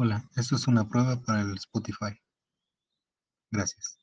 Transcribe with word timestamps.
Hola, 0.00 0.24
esto 0.36 0.54
es 0.54 0.66
una 0.68 0.88
prueba 0.88 1.20
para 1.20 1.42
el 1.42 1.54
Spotify. 1.56 2.14
Gracias. 3.50 3.98